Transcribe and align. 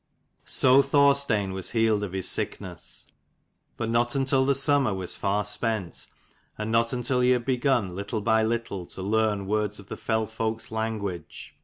O 0.63 0.81
Thorstein 0.81 1.53
was 1.53 1.69
healed 1.69 2.03
of 2.03 2.11
his 2.13 2.27
sickness; 2.27 3.05
but 3.77 3.87
not 3.87 4.15
until 4.15 4.47
the 4.47 4.55
summer 4.55 4.95
was 4.95 5.15
far 5.15 5.45
spent, 5.45 6.07
and 6.57 6.71
not 6.71 6.91
until 6.91 7.19
he 7.19 7.29
had 7.29 7.45
begun, 7.45 7.93
little 7.93 8.19
by 8.21 8.41
little, 8.41 8.87
to 8.87 9.03
learn 9.03 9.45
words 9.45 9.77
of 9.79 9.89
the 9.89 9.97
fell 9.97 10.25
folk's 10.25 10.71
language. 10.71 11.55